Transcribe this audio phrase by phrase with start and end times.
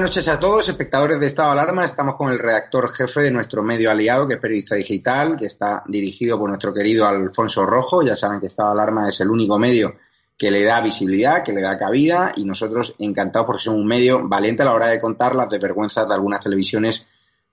[0.00, 1.84] Buenas noches a todos, espectadores de Estado de Alarma.
[1.84, 5.82] Estamos con el redactor jefe de nuestro medio aliado, que es Periodista Digital, que está
[5.86, 8.00] dirigido por nuestro querido Alfonso Rojo.
[8.00, 9.96] Ya saben que Estado de Alarma es el único medio
[10.38, 14.26] que le da visibilidad, que le da cabida, y nosotros encantados porque somos un medio
[14.26, 17.06] valiente a la hora de contar las desvergüenzas de algunas televisiones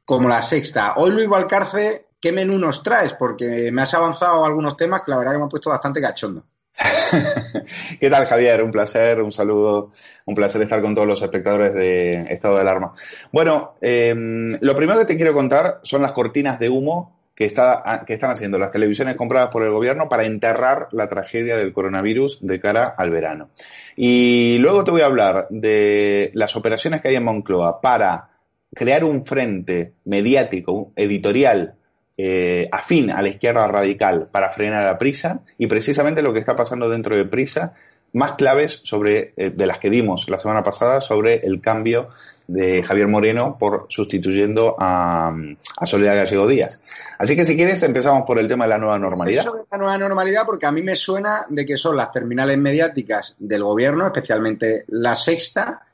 [0.05, 0.93] como la sexta.
[0.95, 3.11] Hoy, Luis Valcarce, ¿qué menú nos traes?
[3.11, 6.45] Porque me has avanzado algunos temas que la verdad que me han puesto bastante cachondo.
[7.99, 8.63] ¿Qué tal, Javier?
[8.63, 9.91] Un placer, un saludo,
[10.25, 12.93] un placer estar con todos los espectadores de Estado de Alarma.
[13.31, 18.03] Bueno, em, lo primero que te quiero contar son las cortinas de humo que, está,
[18.05, 22.39] que están haciendo las televisiones compradas por el gobierno para enterrar la tragedia del coronavirus
[22.41, 23.49] de cara al verano.
[23.95, 28.29] Y luego te voy a hablar de las operaciones que hay en Moncloa para
[28.73, 31.75] crear un frente mediático, editorial,
[32.17, 36.55] eh, afín a la izquierda radical para frenar a prisa y precisamente lo que está
[36.55, 37.75] pasando dentro de prisa,
[38.13, 42.09] más claves sobre, eh, de las que dimos la semana pasada sobre el cambio
[42.47, 45.35] de Javier Moreno por sustituyendo a,
[45.77, 46.81] a Soledad Gallego Díaz.
[47.19, 49.41] Así que si quieres empezamos por el tema de la nueva normalidad.
[49.41, 53.35] Eso la nueva normalidad porque a mí me suena de que son las terminales mediáticas
[53.37, 55.86] del gobierno, especialmente la sexta,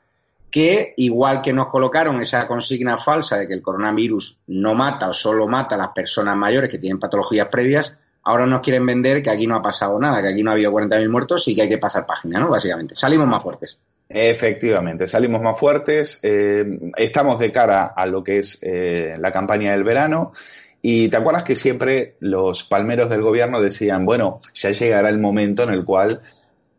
[0.54, 5.12] que igual que nos colocaron esa consigna falsa de que el coronavirus no mata o
[5.12, 7.92] solo mata a las personas mayores que tienen patologías previas,
[8.22, 10.70] ahora nos quieren vender que aquí no ha pasado nada, que aquí no ha habido
[10.70, 12.50] 40.000 muertos y que hay que pasar página, ¿no?
[12.50, 13.80] Básicamente, salimos más fuertes.
[14.08, 16.64] Efectivamente, salimos más fuertes, eh,
[16.98, 20.34] estamos de cara a lo que es eh, la campaña del verano
[20.80, 25.64] y te acuerdas que siempre los palmeros del gobierno decían, bueno, ya llegará el momento
[25.64, 26.22] en el cual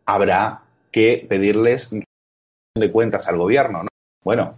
[0.06, 1.92] habrá que pedirles
[2.76, 3.82] de cuentas al gobierno.
[3.82, 3.88] ¿no?
[4.22, 4.54] Bueno,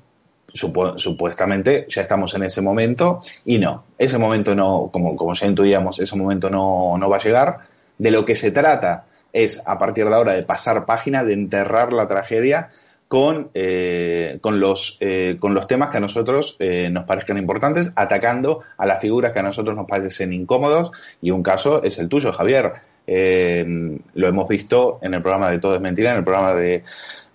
[0.52, 6.00] supuestamente ya estamos en ese momento y no, ese momento no, como, como ya intuíamos,
[6.00, 7.58] ese momento no, no va a llegar.
[7.98, 11.34] De lo que se trata es, a partir de la hora de pasar página, de
[11.34, 12.70] enterrar la tragedia
[13.08, 17.90] con, eh, con, los, eh, con los temas que a nosotros eh, nos parezcan importantes,
[17.96, 22.08] atacando a las figuras que a nosotros nos parecen incómodos, y un caso es el
[22.08, 22.72] tuyo, Javier.
[23.06, 26.84] lo hemos visto en el programa de Todo es Mentira, en el programa de,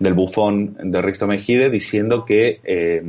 [0.04, 3.02] del bufón de Risto Mejide diciendo que, eh,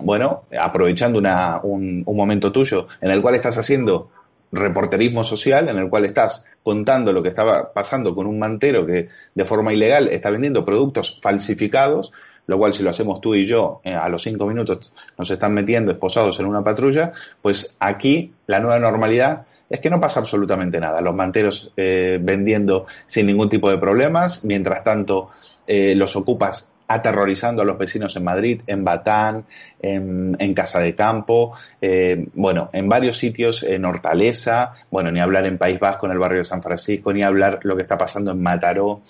[0.00, 1.20] bueno, aprovechando
[1.62, 4.10] un, un, momento tuyo en el cual estás haciendo
[4.50, 9.08] reporterismo social, en el cual estás contando lo que estaba pasando con un mantero que
[9.34, 12.12] de forma ilegal está vendiendo productos falsificados,
[12.48, 15.54] lo cual si lo hacemos tú y yo eh, a los cinco minutos nos están
[15.54, 20.78] metiendo esposados en una patrulla, pues aquí la nueva normalidad es que no pasa absolutamente
[20.80, 21.00] nada.
[21.00, 25.30] Los manteros eh, vendiendo sin ningún tipo de problemas, mientras tanto
[25.66, 29.46] eh, los ocupas aterrorizando a los vecinos en Madrid, en Batán,
[29.80, 35.56] en, Casa de Campo, eh, bueno, en varios sitios, en Hortaleza, bueno, ni hablar en
[35.56, 38.42] País Vasco, en el barrio de San Francisco, ni hablar lo que está pasando en
[38.42, 39.02] Mataró.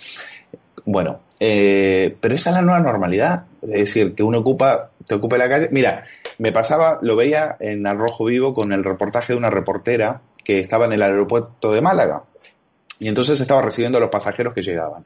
[0.84, 5.36] Bueno, eh, pero esa es la nueva normalidad, es decir, que uno ocupa, te ocupe
[5.38, 5.68] la calle.
[5.72, 6.04] Mira,
[6.38, 10.60] me pasaba, lo veía en Al Rojo Vivo con el reportaje de una reportera que
[10.60, 12.22] estaba en el aeropuerto de Málaga
[12.98, 15.04] y entonces estaba recibiendo a los pasajeros que llegaban.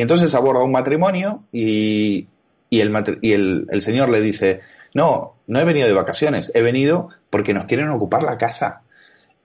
[0.00, 2.26] Y entonces aborda un matrimonio y,
[2.70, 4.60] el, y el, el señor le dice,
[4.94, 8.80] no, no he venido de vacaciones, he venido porque nos quieren ocupar la casa.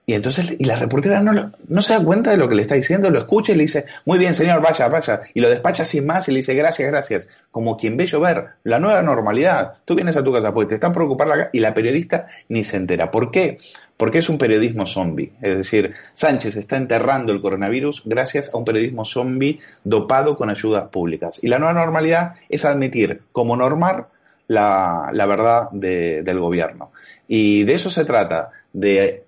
[0.08, 2.76] Y entonces, y la reportera no, no se da cuenta de lo que le está
[2.76, 5.22] diciendo, lo escucha y le dice, muy bien, señor, vaya, vaya.
[5.34, 7.28] Y lo despacha sin más y le dice, gracias, gracias.
[7.50, 9.78] Como quien ve llover, la nueva normalidad.
[9.84, 12.76] Tú vienes a tu casa porque te están preocupando la y la periodista ni se
[12.76, 13.10] entera.
[13.10, 13.58] ¿Por qué?
[13.96, 15.32] Porque es un periodismo zombie.
[15.42, 20.84] Es decir, Sánchez está enterrando el coronavirus gracias a un periodismo zombie dopado con ayudas
[20.84, 21.40] públicas.
[21.42, 24.06] Y la nueva normalidad es admitir como normal
[24.46, 26.92] la, la verdad de, del gobierno.
[27.26, 29.25] Y de eso se trata, de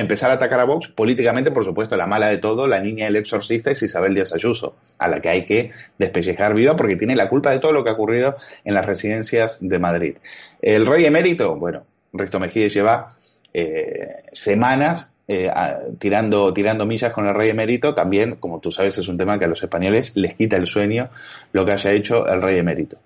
[0.00, 3.16] empezar a atacar a Vox políticamente, por supuesto, la mala de todo, la niña del
[3.16, 7.28] exorcista es Isabel Díaz Ayuso, a la que hay que despellejar viva porque tiene la
[7.28, 10.16] culpa de todo lo que ha ocurrido en las residencias de Madrid.
[10.62, 13.16] El rey emérito, bueno, Risto Mejide lleva
[13.52, 15.52] eh, semanas eh,
[15.98, 19.44] tirando, tirando millas con el rey emérito, también, como tú sabes, es un tema que
[19.44, 21.10] a los españoles les quita el sueño
[21.52, 22.96] lo que haya hecho el rey emérito.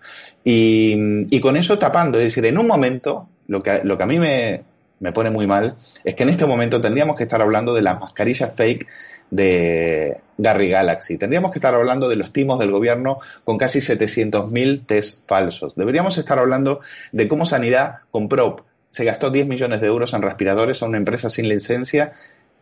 [0.45, 0.97] Y,
[1.35, 4.21] y con eso tapando, es decir, en un momento, lo que, lo que a mí
[4.21, 4.63] me,
[5.03, 8.01] me pone muy mal, es que en este momento tendríamos que estar hablando de las
[8.01, 8.87] mascarillas fake
[9.31, 11.19] de Gary Galaxy.
[11.19, 15.75] Tendríamos que estar hablando de los timos del gobierno con casi 700.000 test falsos.
[15.75, 16.81] Deberíamos estar hablando
[17.11, 21.29] de cómo Sanidad compró, se gastó 10 millones de euros en respiradores a una empresa
[21.29, 22.13] sin licencia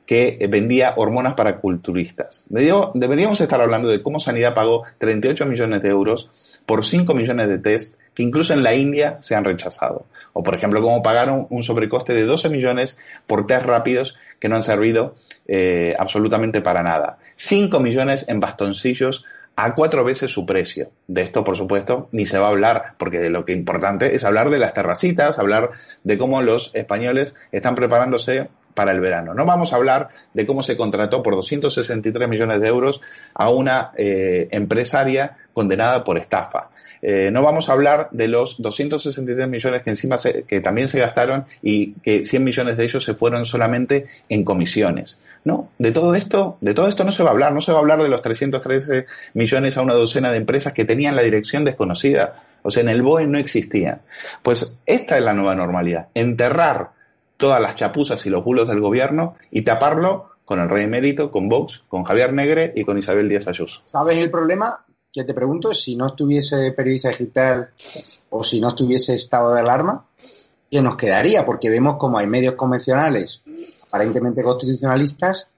[0.07, 2.45] que vendía hormonas para culturistas.
[2.49, 6.31] Deberíamos estar hablando de cómo Sanidad pagó 38 millones de euros
[6.65, 10.07] por 5 millones de test que incluso en la India se han rechazado.
[10.33, 14.57] O, por ejemplo, cómo pagaron un sobrecoste de 12 millones por test rápidos que no
[14.57, 15.15] han servido
[15.47, 17.19] eh, absolutamente para nada.
[17.37, 19.25] 5 millones en bastoncillos
[19.57, 20.91] a cuatro veces su precio.
[21.07, 24.25] De esto, por supuesto, ni se va a hablar, porque lo que es importante es
[24.25, 29.35] hablar de las terracitas, hablar de cómo los españoles están preparándose para el verano.
[29.35, 33.01] No vamos a hablar de cómo se contrató por 263 millones de euros
[33.35, 36.71] a una eh, empresaria condenada por estafa.
[37.03, 41.47] Eh, no vamos a hablar de los 263 millones que encima que también se gastaron
[41.63, 45.23] y que 100 millones de ellos se fueron solamente en comisiones.
[45.45, 47.79] No, de todo esto, de todo esto no se va a hablar, no se va
[47.79, 51.65] a hablar de los 313 millones a una docena de empresas que tenían la dirección
[51.65, 52.43] desconocida.
[52.63, 54.03] O sea, en el BOE no existían.
[54.43, 56.91] Pues esta es la nueva normalidad, enterrar
[57.41, 61.49] todas las chapuzas y los bulos del gobierno y taparlo con el rey emérito, con
[61.49, 63.83] Vox, con Javier Negre y con Isabel Díaz Ayuso.
[63.87, 64.85] ¿Sabes el problema?
[65.13, 67.71] Que te pregunto, si no estuviese periodista digital
[68.29, 70.07] o si no estuviese estado de alarma,
[70.71, 71.45] ¿qué nos quedaría?
[71.45, 73.43] Porque vemos como hay medios convencionales,
[73.89, 75.49] aparentemente constitucionalistas,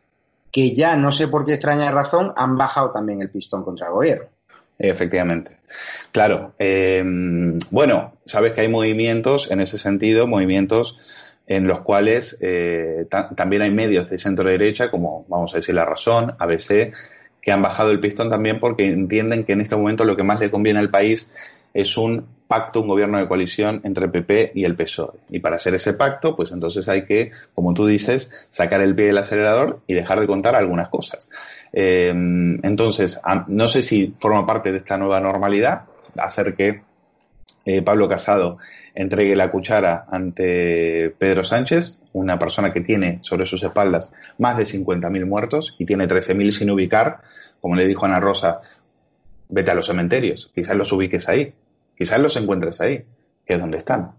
[0.51, 3.95] que ya no sé por qué extraña razón han bajado también el pistón contra el
[3.95, 4.27] gobierno.
[4.79, 5.59] Efectivamente.
[6.12, 6.55] Claro.
[6.59, 7.03] Eh,
[7.71, 10.99] bueno, sabes que hay movimientos en ese sentido, movimientos
[11.56, 13.06] en los cuales eh,
[13.37, 16.92] también hay medios de centro derecha, como vamos a decir La Razón, ABC,
[17.42, 20.40] que han bajado el pistón también porque entienden que en este momento lo que más
[20.40, 21.35] le conviene al país
[21.75, 25.18] es un pacto, un gobierno de coalición entre PP y el PSOE.
[25.28, 29.06] Y para hacer ese pacto, pues entonces hay que, como tú dices, sacar el pie
[29.06, 31.28] del acelerador y dejar de contar algunas cosas.
[31.73, 35.82] Eh, entonces, no sé si forma parte de esta nueva normalidad,
[36.16, 36.82] hacer que
[37.64, 38.59] eh, Pablo Casado
[38.95, 44.64] entregue la cuchara ante Pedro Sánchez, una persona que tiene sobre sus espaldas más de
[44.64, 47.21] 50.000 muertos y tiene 13.000 sin ubicar,
[47.61, 48.61] como le dijo Ana Rosa,
[49.49, 51.52] vete a los cementerios, quizás los ubiques ahí,
[51.97, 53.04] quizás los encuentres ahí,
[53.47, 54.12] que es donde están.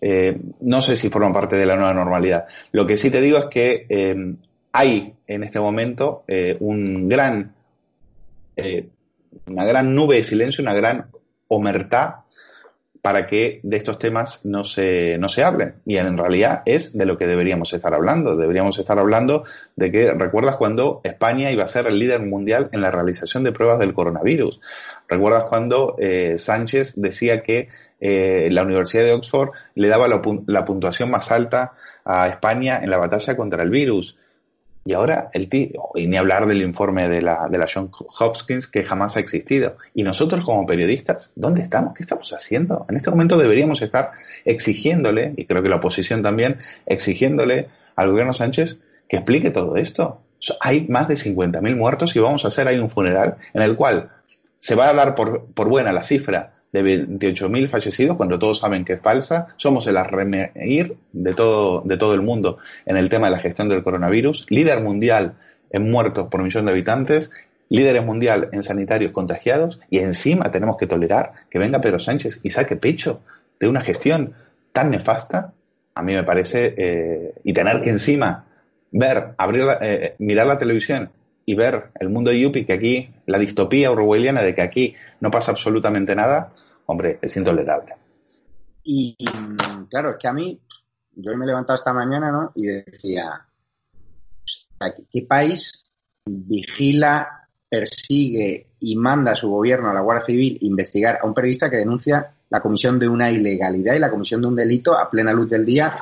[0.00, 2.46] Eh, no sé si forman parte de la nueva normalidad.
[2.72, 4.34] Lo que sí te digo es que eh,
[4.72, 6.24] hay en este momento
[6.60, 7.54] un gran,
[9.46, 11.06] una gran nube de silencio, una gran
[11.48, 12.23] omertá
[13.04, 15.74] para que de estos temas no se, no se hablen.
[15.84, 18.34] Y en realidad es de lo que deberíamos estar hablando.
[18.34, 19.44] Deberíamos estar hablando
[19.76, 23.52] de que, ¿recuerdas cuando España iba a ser el líder mundial en la realización de
[23.52, 24.58] pruebas del coronavirus?
[25.06, 27.68] ¿Recuerdas cuando eh, Sánchez decía que
[28.00, 31.74] eh, la Universidad de Oxford le daba la puntuación más alta
[32.06, 34.16] a España en la batalla contra el virus?
[34.84, 38.66] Y ahora el tío, y ni hablar del informe de la, de la John Hopkins
[38.66, 39.78] que jamás ha existido.
[39.94, 41.94] Y nosotros como periodistas, ¿dónde estamos?
[41.94, 42.84] ¿Qué estamos haciendo?
[42.88, 44.12] En este momento deberíamos estar
[44.44, 50.20] exigiéndole, y creo que la oposición también, exigiéndole al gobierno Sánchez que explique todo esto.
[50.60, 54.10] Hay más de 50.000 muertos y vamos a hacer ahí un funeral en el cual
[54.58, 58.84] se va a dar por, por buena la cifra de 28.000 fallecidos, cuando todos saben
[58.84, 59.46] que es falsa.
[59.56, 63.68] Somos el arremeir de todo, de todo el mundo en el tema de la gestión
[63.68, 64.44] del coronavirus.
[64.48, 65.34] Líder mundial
[65.70, 67.30] en muertos por millón de habitantes.
[67.68, 69.80] Líderes mundial en sanitarios contagiados.
[69.88, 73.20] Y encima tenemos que tolerar que venga Pedro Sánchez y saque pecho
[73.60, 74.34] de una gestión
[74.72, 75.52] tan nefasta.
[75.94, 76.74] A mí me parece.
[76.76, 78.46] Eh, y tener que encima
[78.90, 81.10] ver, abrir, eh, mirar la televisión
[81.46, 85.30] y ver el mundo de Yuppie, que aquí, la distopía orwelliana de que aquí no
[85.30, 86.52] pasa absolutamente nada,
[86.86, 87.94] hombre, es intolerable.
[88.82, 89.16] Y,
[89.90, 90.60] claro, es que a mí,
[91.12, 92.52] yo me he levantado esta mañana, ¿no?
[92.54, 93.46] Y decía,
[95.10, 95.84] ¿qué país
[96.26, 101.70] vigila, persigue y manda a su gobierno, a la Guardia Civil, investigar a un periodista
[101.70, 105.32] que denuncia la comisión de una ilegalidad y la comisión de un delito a plena
[105.32, 105.94] luz del día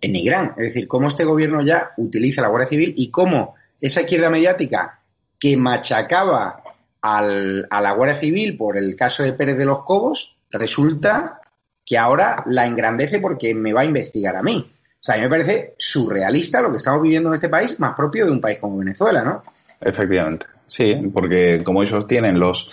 [0.00, 0.54] en Irán?
[0.56, 5.00] Es decir, cómo este gobierno ya utiliza la Guardia Civil y cómo esa izquierda mediática
[5.38, 6.62] que machacaba
[7.02, 11.40] al, a la Guardia Civil por el caso de Pérez de los Cobos, resulta
[11.84, 14.66] que ahora la engrandece porque me va a investigar a mí.
[14.68, 17.94] O sea, a mí me parece surrealista lo que estamos viviendo en este país, más
[17.94, 19.42] propio de un país como Venezuela, ¿no?
[19.80, 22.70] Efectivamente, sí, porque como ellos tienen los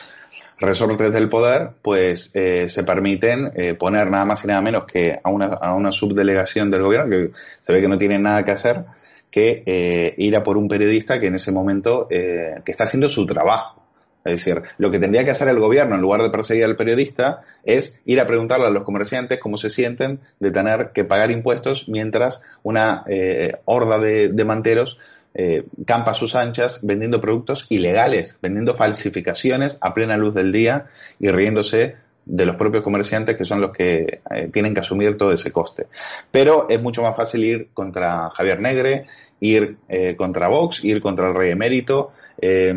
[0.58, 5.20] resortes del poder, pues eh, se permiten eh, poner nada más y nada menos que
[5.22, 7.31] a una, a una subdelegación del gobierno, que
[7.62, 8.86] se ve que no tienen nada que hacer,
[9.31, 13.07] que eh, ir a por un periodista que en ese momento eh, que está haciendo
[13.07, 13.81] su trabajo.
[14.23, 17.41] Es decir, lo que tendría que hacer el gobierno en lugar de perseguir al periodista
[17.63, 21.89] es ir a preguntarle a los comerciantes cómo se sienten de tener que pagar impuestos
[21.89, 25.00] mientras una eh, horda de, de manteros
[25.33, 30.88] eh, campa a sus anchas vendiendo productos ilegales, vendiendo falsificaciones a plena luz del día
[31.19, 31.95] y riéndose
[32.25, 35.88] de los propios comerciantes que son los que eh, tienen que asumir todo ese coste.
[36.30, 39.08] Pero es mucho más fácil ir contra Javier Negre,
[39.40, 42.74] ir eh, contra Vox, ir contra el rey emérito eh,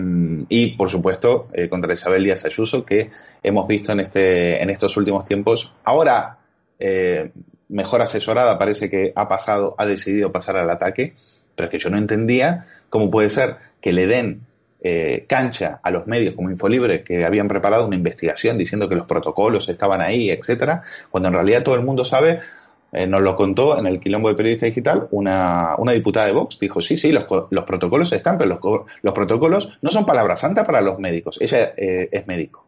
[0.48, 3.10] y, por supuesto, contra Isabel Díaz Ayuso, que
[3.42, 5.74] hemos visto en, este, en estos últimos tiempos.
[5.84, 6.38] Ahora,
[7.68, 11.14] mejor asesorada, parece que ha pasado, ha decidido pasar al ataque,
[11.54, 14.40] pero es que yo no entendía cómo puede ser que le den
[14.86, 19.06] eh, cancha a los medios como Infolibre que habían preparado una investigación diciendo que los
[19.06, 22.40] protocolos estaban ahí, etcétera, cuando en realidad todo el mundo sabe,
[22.92, 26.58] eh, nos lo contó en el quilombo de periodista digital una, una diputada de Vox,
[26.58, 30.64] dijo, sí, sí, los, los protocolos están, pero los, los, protocolos no son palabra santa
[30.64, 32.66] para los médicos, ella eh, es médico.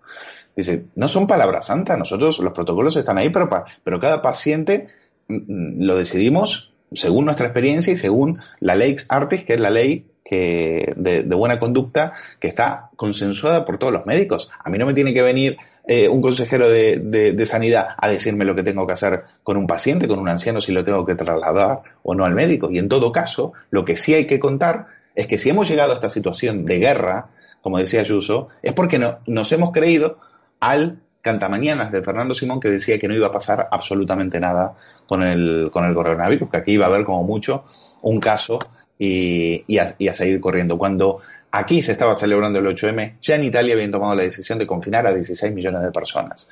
[0.56, 3.46] Dice, no son palabra santa, nosotros los protocolos están ahí, pero,
[3.84, 4.86] pero cada paciente
[5.28, 9.68] mm, mm, lo decidimos según nuestra experiencia y según la ley Artis, que es la
[9.68, 14.50] ley que, de, buena conducta que está consensuada por todos los médicos.
[14.62, 18.44] A mí no me tiene que venir eh, un consejero de, de, sanidad a decirme
[18.44, 21.14] lo que tengo que hacer con un paciente, con un anciano, si lo tengo que
[21.14, 22.68] trasladar o no al médico.
[22.72, 25.92] Y en todo caso, lo que sí hay que contar es que si hemos llegado
[25.92, 27.28] a esta situación de guerra,
[27.60, 30.18] como decía Ayuso, es porque no, nos hemos creído
[30.58, 34.74] al cantamañanas de Fernando Simón que decía que no iba a pasar absolutamente nada
[35.06, 37.64] con el, con el coronavirus, que aquí iba a haber como mucho
[38.02, 38.58] un caso
[38.98, 40.78] y, a, seguir corriendo.
[40.78, 44.66] Cuando aquí se estaba celebrando el 8M, ya en Italia habían tomado la decisión de
[44.66, 46.48] confinar a 16 millones de personas.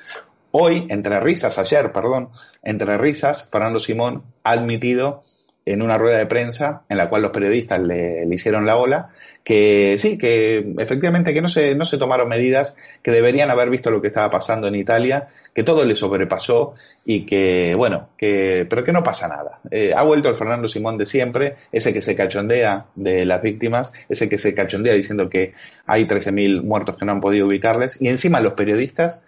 [0.51, 2.29] Hoy, entre risas, ayer, perdón,
[2.63, 5.23] entre risas, Fernando Simón ha admitido
[5.65, 9.09] en una rueda de prensa en la cual los periodistas le, hicieron la ola,
[9.43, 13.89] que sí, que efectivamente que no se, no se tomaron medidas, que deberían haber visto
[13.89, 16.73] lo que estaba pasando en Italia, que todo le sobrepasó
[17.03, 19.59] y que, bueno, que, pero que no pasa nada.
[19.71, 23.91] Eh, ha vuelto el Fernando Simón de siempre, ese que se cachondea de las víctimas,
[24.07, 25.53] ese que se cachondea diciendo que
[25.87, 29.23] hay 13.000 muertos que no han podido ubicarles, y encima los periodistas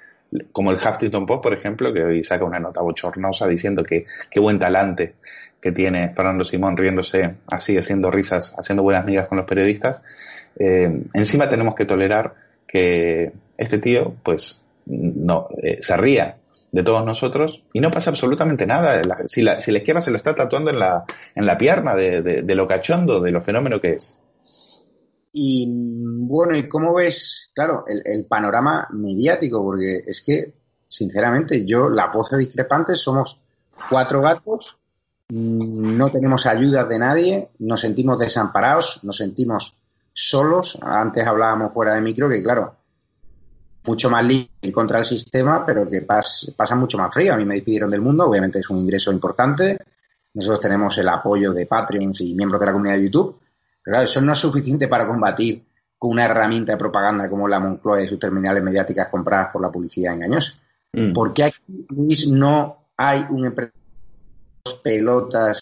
[0.51, 4.39] como el Huffington Post, por ejemplo, que hoy saca una nota bochornosa diciendo que qué
[4.39, 5.15] buen talante
[5.61, 10.03] que tiene Fernando Simón riéndose así, haciendo risas, haciendo buenas migas con los periodistas.
[10.57, 12.33] Eh, encima tenemos que tolerar
[12.67, 16.37] que este tío, pues, no, eh, se ría
[16.71, 19.01] de todos nosotros y no pasa absolutamente nada.
[19.27, 22.21] si, la, si la izquierda se lo está tatuando en la, en la pierna de,
[22.21, 24.19] de lo cachondo, de lo fenómeno que es.
[25.39, 29.63] Y bueno, ¿y cómo ves, claro, el, panorama mediático?
[29.63, 30.51] Porque es que,
[30.87, 33.39] sinceramente, yo, las voces discrepantes, somos
[33.87, 34.79] cuatro gatos,
[35.29, 39.77] no tenemos ayuda de nadie, nos sentimos desamparados, nos sentimos
[40.11, 40.79] solos.
[40.81, 42.75] Antes hablábamos fuera de micro que, claro,
[43.85, 47.35] mucho más libre contra el sistema, pero que pasa mucho más frío.
[47.35, 49.77] A mí me despidieron del mundo, obviamente es un ingreso importante.
[50.33, 53.39] Nosotros tenemos el apoyo de Patreons y miembros de la comunidad de YouTube
[53.87, 55.63] pero claro, eso no es suficiente para combatir
[55.97, 59.71] con una herramienta de propaganda como la Moncloa y sus terminales mediáticas compradas por la
[59.71, 60.55] publicidad engañosa.
[60.91, 61.13] Mm.
[61.13, 63.79] ¿Por qué aquí, Luis, no hay un empresario
[64.83, 65.61] pelotas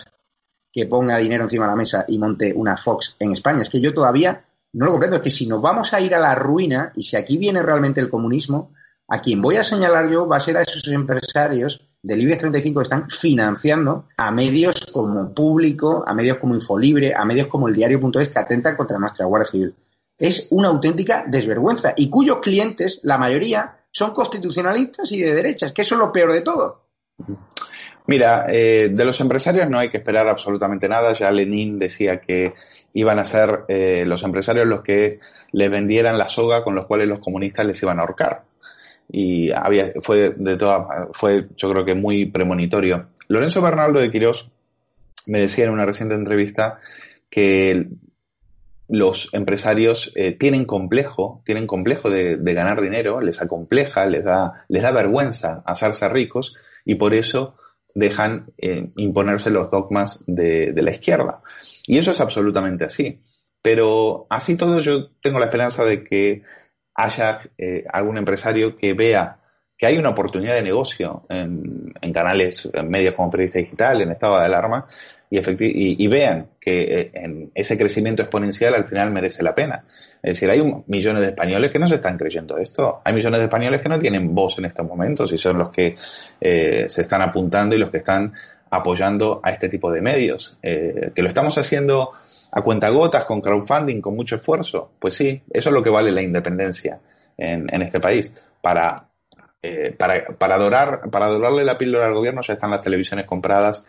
[0.74, 3.62] que ponga dinero encima de la mesa y monte una Fox en España?
[3.62, 5.18] Es que yo todavía no lo comprendo.
[5.18, 8.02] Es que si nos vamos a ir a la ruina y si aquí viene realmente
[8.02, 8.74] el comunismo,
[9.08, 12.82] a quien voy a señalar yo va a ser a esos empresarios del IBEX 35
[12.84, 18.30] están financiando a medios como Público, a medios como Infolibre, a medios como el diario.es
[18.30, 19.76] que atentan contra nuestra Guardia Civil.
[20.16, 25.82] Es una auténtica desvergüenza y cuyos clientes, la mayoría, son constitucionalistas y de derechas, que
[25.82, 26.84] eso es lo peor de todo.
[28.06, 31.14] Mira, eh, de los empresarios no hay que esperar absolutamente nada.
[31.14, 32.54] Ya Lenin decía que
[32.94, 35.20] iban a ser eh, los empresarios los que
[35.52, 38.45] les vendieran la soga con los cuales los comunistas les iban a ahorcar
[39.10, 43.10] y había, fue de toda, fue yo creo que muy premonitorio.
[43.28, 44.50] Lorenzo Bernardo de Quirós
[45.28, 46.80] me decía en una reciente entrevista
[47.30, 47.88] que
[48.88, 54.84] los empresarios eh, tienen complejo, tienen complejo de, ganar dinero, les acompleja, les da, les
[54.84, 57.56] da vergüenza hacerse ricos y por eso
[57.96, 61.42] dejan eh, imponerse los dogmas de, de la izquierda.
[61.88, 63.22] Y eso es absolutamente así.
[63.62, 66.44] Pero así todo yo tengo la esperanza de que
[66.96, 69.38] haya eh, algún empresario que vea
[69.78, 74.40] que hay una oportunidad de negocio en, canales, en medios como Periodista Digital, en estado
[74.40, 74.88] de alarma,
[75.30, 79.84] y, y, vean que eh, en ese crecimiento exponencial al final merece la pena.
[80.24, 83.02] Es decir, hay millones de españoles que no se están creyendo esto.
[83.04, 85.98] Hay millones de españoles que no tienen voz en estos momentos y son los que
[86.40, 88.34] eh, se están apuntando y los que están
[88.70, 90.58] apoyando a este tipo de medios.
[90.62, 92.12] que lo estamos haciendo
[92.56, 94.92] a cuentagotas, con crowdfunding, con mucho esfuerzo.
[94.98, 97.00] Pues sí, eso es lo que vale la independencia
[97.38, 98.34] en, este país.
[98.62, 99.10] Para,
[99.62, 103.86] eh, para, para, adorar, para adorarle la píldora al gobierno ya están las televisiones compradas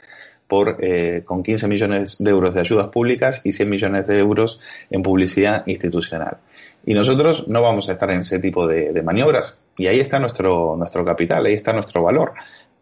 [0.49, 4.61] por, eh, con 15 millones de euros de ayudas públicas y 100 millones de euros
[4.91, 6.39] en publicidad institucional.
[6.85, 9.61] Y nosotros no vamos a estar en ese tipo de maniobras.
[9.77, 12.35] Y ahí está nuestro, nuestro capital, ahí está nuestro valor.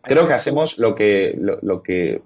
[0.03, 2.21] Creo que hacemos lo que, lo que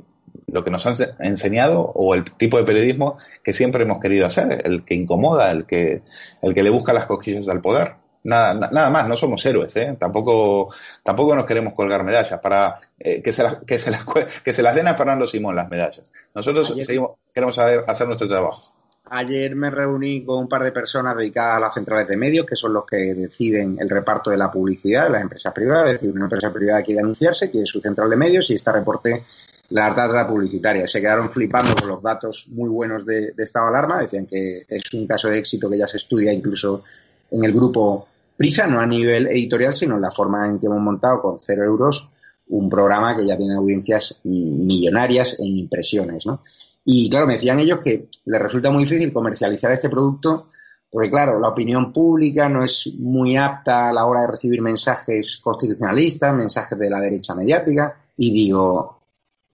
[0.46, 4.62] lo que nos han enseñado o el tipo de periodismo que siempre hemos querido hacer,
[4.64, 6.03] el que incomoda, el que,
[6.42, 7.94] el que le busca las cosquillas al poder.
[8.24, 9.96] Nada, nada más, no somos héroes, ¿eh?
[9.98, 14.05] tampoco, tampoco nos queremos colgar medallas para eh, que, se las, que, se las,
[14.44, 16.12] que se las den a Fernando Simón las medallas.
[16.35, 18.74] Nosotros seguimos, queremos hacer nuestro trabajo.
[19.11, 22.57] Ayer me reuní con un par de personas dedicadas a las centrales de medios, que
[22.57, 25.87] son los que deciden el reparto de la publicidad de las empresas privadas.
[25.87, 29.24] Es decir, una empresa privada quiere anunciarse, tiene su central de medios y esta reporte
[29.70, 30.90] las datas publicitarias.
[30.90, 34.00] Se quedaron flipando con los datos muy buenos de, estado alarma.
[34.00, 36.85] Decían que es un caso de éxito que ya se estudia incluso
[37.31, 40.81] en el grupo Prisa, no a nivel editorial, sino en la forma en que hemos
[40.81, 42.09] montado con cero euros
[42.50, 46.42] un programa que ya tiene audiencias millonarias en impresiones, ¿no?
[46.85, 50.46] Y claro, me decían ellos que les resulta muy difícil comercializar este producto
[50.90, 55.38] porque, claro, la opinión pública no es muy apta a la hora de recibir mensajes
[55.38, 57.94] constitucionalistas, mensajes de la derecha mediática.
[58.16, 58.97] Y digo,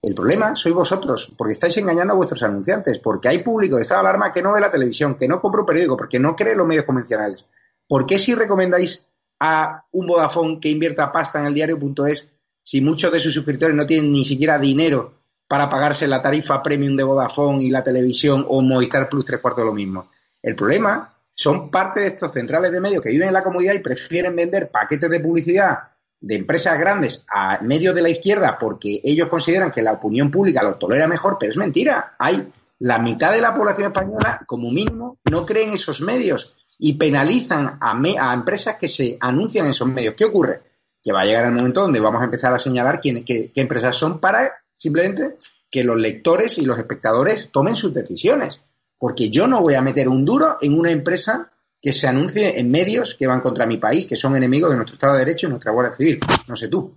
[0.06, 4.02] el problema sois vosotros, porque estáis engañando a vuestros anunciantes, porque hay público de estado
[4.02, 6.54] de alarma que no ve la televisión, que no compra un periódico, porque no cree
[6.54, 7.44] los medios convencionales.
[7.88, 9.06] ¿Por qué si recomendáis
[9.40, 12.28] a un Vodafone que invierta pasta en el diario.es
[12.62, 15.14] si muchos de sus suscriptores no tienen ni siquiera dinero
[15.48, 19.62] para pagarse la tarifa premium de Vodafone y la televisión o Movistar Plus tres cuartos
[19.62, 20.10] de lo mismo.
[20.42, 23.80] El problema son parte de estos centrales de medios que viven en la comodidad y
[23.80, 25.78] prefieren vender paquetes de publicidad
[26.26, 30.62] de empresas grandes a medios de la izquierda porque ellos consideran que la opinión pública
[30.62, 32.14] lo tolera mejor, pero es mentira.
[32.18, 37.78] Hay la mitad de la población española, como mínimo, no creen esos medios y penalizan
[37.80, 40.14] a, a empresas que se anuncian en esos medios.
[40.14, 40.62] ¿Qué ocurre?
[41.02, 43.60] Que va a llegar el momento donde vamos a empezar a señalar quién, qué, qué
[43.60, 45.36] empresas son para Simplemente
[45.70, 48.60] que los lectores y los espectadores tomen sus decisiones.
[48.98, 51.52] Porque yo no voy a meter un duro en una empresa
[51.84, 54.94] que se anuncie en medios que van contra mi país, que son enemigos de nuestro
[54.94, 56.18] Estado de Derecho y nuestra Guardia Civil.
[56.48, 56.96] No sé tú.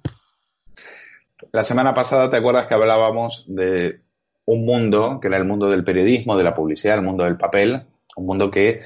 [1.51, 3.99] La semana pasada, ¿te acuerdas que hablábamos de
[4.45, 7.85] un mundo, que era el mundo del periodismo, de la publicidad, el mundo del papel,
[8.15, 8.79] un mundo que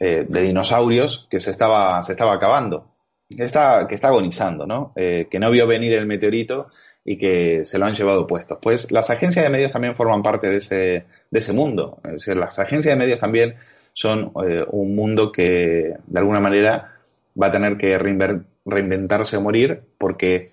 [0.00, 2.90] eh, de dinosaurios que se estaba, se estaba acabando,
[3.28, 4.92] que está, agonizando, ¿no?
[4.96, 6.70] Eh, que no vio venir el meteorito
[7.04, 8.58] y que se lo han llevado puestos.
[8.60, 12.00] Pues las agencias de medios también forman parte de ese, de ese mundo.
[12.02, 13.54] Es decir, las agencias de medios también
[13.92, 16.96] son eh, un mundo que de alguna manera
[17.40, 20.50] va a tener que reinventarse o morir porque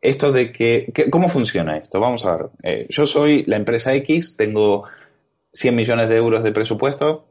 [0.00, 1.98] esto de que, ¿Cómo funciona esto?
[1.98, 2.46] Vamos a ver.
[2.62, 4.84] Eh, yo soy la empresa X, tengo
[5.52, 7.26] 100 millones de euros de presupuesto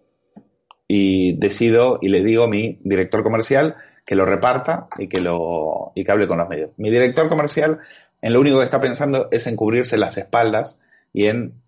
[0.88, 5.92] y decido y le digo a mi director comercial que lo reparta y que, lo,
[5.94, 6.72] y que hable con los medios.
[6.78, 7.80] Mi director comercial
[8.24, 11.62] en lo único que está pensando es en cubrirse las espaldas y en,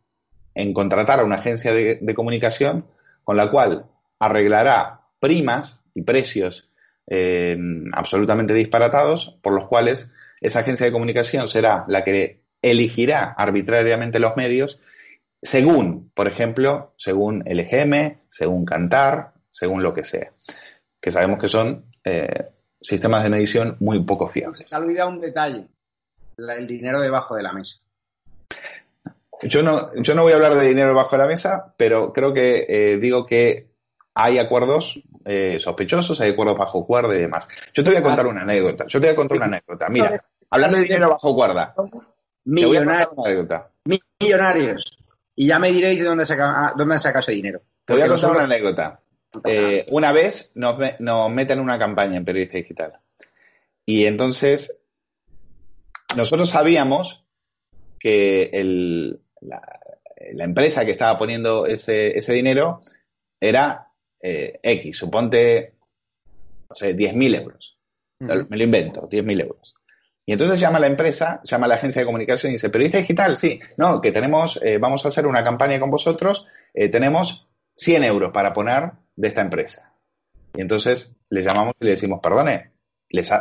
[0.73, 2.85] contratar a una agencia de, comunicación
[3.25, 3.87] con la cual
[4.19, 6.71] arreglará primas y precios
[7.07, 7.57] eh,
[7.91, 14.37] absolutamente disparatados por los cuales esa agencia de comunicación será la que elegirá arbitrariamente los
[14.37, 14.79] medios
[15.41, 20.31] según, por ejemplo, según el EGM, según Cantar, según lo que sea,
[20.99, 22.49] que sabemos que son eh,
[22.81, 24.63] sistemas de medición muy poco fiables.
[24.65, 25.67] Se ha olvidado un detalle
[26.37, 27.77] el dinero debajo de la mesa.
[29.47, 32.33] Yo no, yo no voy a hablar de dinero debajo de la mesa, pero creo
[32.33, 33.69] que eh, digo que
[34.13, 37.47] hay acuerdos eh, sospechosos, hay acuerdos bajo cuerda y demás.
[37.73, 38.85] Yo te voy a contar una anécdota.
[38.87, 39.89] Yo te voy a contar una anécdota.
[39.89, 41.75] Mira, hablar de dinero bajo cuerda.
[42.45, 43.09] Millonarios.
[44.19, 44.97] Millonarios.
[45.35, 47.61] Y ya me diréis de dónde saca, ah, dónde saca ese dinero.
[47.83, 49.01] Te voy a contar una anécdota.
[49.43, 52.99] Eh, una vez nos, nos meten una campaña en periodista digital.
[53.85, 54.79] Y entonces
[56.15, 57.25] nosotros sabíamos
[57.99, 58.49] que
[59.45, 62.81] la, empresa que estaba poniendo ese, dinero
[63.39, 65.75] era eh, X, suponte,
[66.69, 67.77] no sé, 10.000 euros.
[68.19, 69.75] Me lo invento, 10.000 euros.
[70.25, 72.97] Y entonces llama a la empresa, llama a la agencia de comunicación y dice, periodista
[72.97, 77.47] digital, sí, no, que tenemos, eh, vamos a hacer una campaña con vosotros, eh, tenemos
[77.75, 79.93] 100 euros para poner de esta empresa.
[80.55, 82.71] Y entonces le llamamos y le decimos, perdone,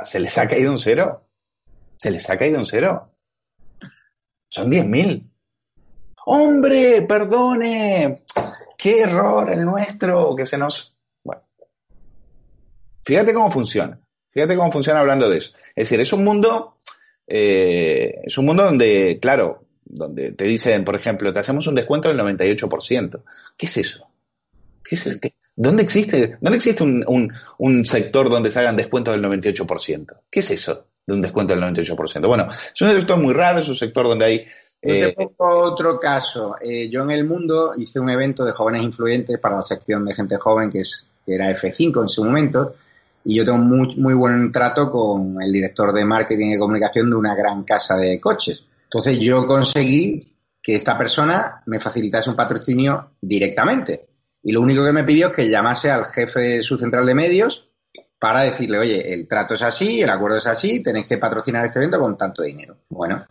[0.05, 1.25] ¿se les ha caído un cero?
[2.05, 3.11] se les ha caído un cero.
[4.51, 5.31] Son 10.000.
[6.27, 8.23] Hombre, perdone,
[8.77, 10.97] qué error el nuestro, que se nos...
[11.23, 11.43] Bueno,
[13.05, 13.99] fíjate cómo funciona.
[14.31, 15.55] Fíjate cómo funciona hablando de eso.
[15.77, 16.79] Es decir, es un mundo,
[17.27, 22.09] eh, es un mundo donde, claro, donde te dicen, por ejemplo, te hacemos un descuento
[22.09, 23.23] del 98%.
[23.57, 24.09] ¿Qué es eso?
[24.83, 25.21] ¿Qué es?
[25.57, 30.21] ¿Dónde existe, dónde existe un, un, un sector donde se hagan descuentos del 98%?
[30.29, 30.89] ¿Qué es eso?
[31.07, 32.27] de un descuento del 98%.
[32.27, 34.45] Bueno, es un sector muy raro, es un sector donde hay...
[34.85, 36.57] te eh, pongo otro caso.
[36.61, 40.15] Eh, yo en el mundo hice un evento de jóvenes influyentes para la sección de
[40.15, 42.75] gente joven que, es, que era F5 en su momento
[43.25, 47.17] y yo tengo muy, muy buen trato con el director de marketing y comunicación de
[47.17, 48.65] una gran casa de coches.
[48.85, 54.07] Entonces yo conseguí que esta persona me facilitase un patrocinio directamente.
[54.43, 57.15] Y lo único que me pidió es que llamase al jefe de su central de
[57.15, 57.71] medios
[58.19, 61.79] para decirle, oye, el trato es así, el acuerdo es así, tenéis que patrocinar este
[61.79, 62.77] evento con tanto dinero.
[62.89, 63.27] Bueno,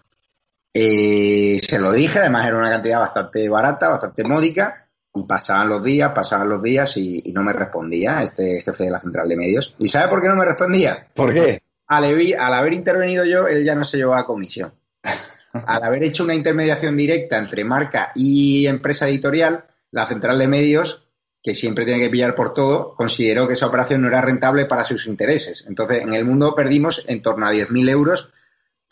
[0.74, 5.84] eh, se lo dije, además era una cantidad bastante barata, bastante módica, Y pasaban los
[5.84, 9.76] días, pasaban los días y, no me respondía este jefe de la central de medios.
[9.78, 11.08] ¿Y sabe por qué no me respondía?
[11.14, 11.62] ¿Por qué?
[11.88, 14.74] Al, al haber intervenido yo, él ya no se llevaba comisión.
[15.54, 21.04] Al haber hecho una intermediación directa entre marca y empresa editorial, la central de medios,
[21.44, 24.84] que siempre tiene que pillar por todo, consideró que esa operación no era rentable para
[24.84, 25.66] sus intereses.
[25.68, 28.32] Entonces, en el mundo perdimos en torno a 10.000 euros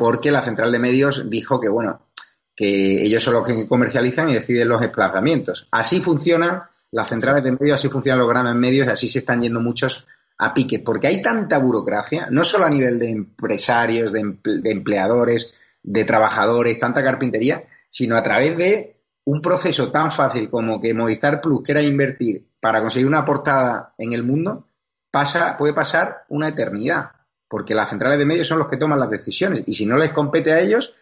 [0.01, 2.07] porque la central de medios dijo que, bueno,
[2.55, 5.67] que ellos son los que comercializan y deciden los desplazamientos.
[5.69, 9.41] Así funcionan las centrales de medios, así funcionan los grandes medios y así se están
[9.43, 10.07] yendo muchos
[10.39, 14.21] a pique, porque hay tanta burocracia, no solo a nivel de empresarios, de,
[14.63, 20.95] empleadores, de trabajadores, tanta carpintería, sino a través de un proceso tan fácil como que
[20.95, 24.65] Movistar Plus quiera invertir para conseguir una portada en el mundo,
[25.11, 27.11] pasa, puede pasar una eternidad,
[27.51, 30.13] porque las centrales de medios son los que toman las decisiones y si no les
[30.13, 30.93] compete a ellos,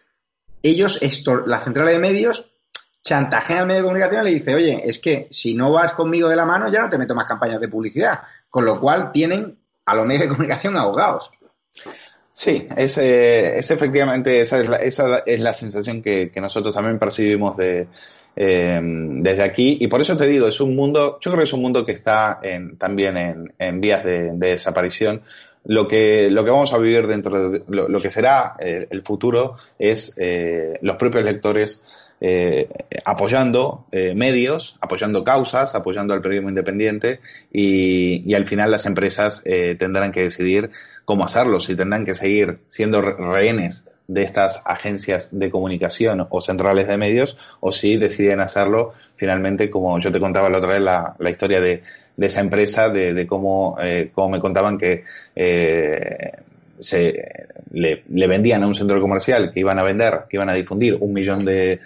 [0.64, 2.50] ellos, esto, la central de medios,
[3.00, 6.28] chantajean al medio de comunicación y le dice, oye, es que si no vas conmigo
[6.28, 8.22] de la mano ya no te meto más campañas de publicidad.
[8.48, 11.30] Con lo cual tienen a los medios de comunicación ahogados.
[12.34, 17.86] Sí, es, es efectivamente, esa es la, es la sensación que, nosotros también percibimos de,
[18.34, 19.78] em, desde aquí.
[19.80, 21.92] Y por eso te digo, es un mundo, yo creo que es un mundo que
[21.92, 25.22] está en, también en, en vías de, desaparición
[25.64, 29.56] lo que, lo que vamos a vivir dentro de lo, que será eh, el futuro
[29.78, 31.84] es eh, los propios lectores
[32.22, 32.68] eh,
[33.04, 37.20] apoyando medios, apoyando causas, apoyando al periodismo independiente
[37.50, 39.42] y, y al final las empresas
[39.78, 40.70] tendrán que decidir
[41.06, 46.88] cómo hacerlo, si tendrán que seguir siendo rehenes de estas agencias de comunicación o centrales
[46.88, 51.14] de medios o si deciden hacerlo finalmente, como yo te contaba la otra vez, la,
[51.16, 51.82] la historia de,
[52.16, 55.04] de, esa empresa, de, de cómo, eh, cómo, me contaban que
[55.36, 56.32] eh,
[56.80, 57.22] se,
[57.70, 61.12] le, vendían a un centro comercial que iban a vender, que iban a difundir un
[61.12, 61.78] millón de,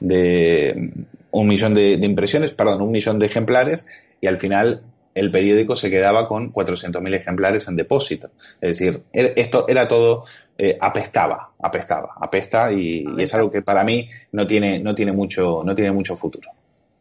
[0.00, 0.90] de
[1.30, 3.86] un millón de impresiones, perdón, un millón de ejemplares
[4.20, 4.82] y al final
[5.20, 8.30] el periódico se quedaba con 400.000 ejemplares en depósito.
[8.58, 10.24] Es decir, er, esto era todo,
[10.56, 15.62] eh, apestaba, apestaba, apesta y, es algo que para mí no tiene, no tiene, mucho,
[15.62, 16.48] no tiene mucho futuro.